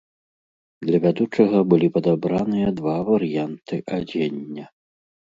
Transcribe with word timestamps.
Для 0.89 0.99
вядучага 1.03 1.59
былі 1.73 1.89
падабраныя 1.97 2.71
два 2.79 2.95
варыянты 3.09 3.75
адзення. 3.99 4.65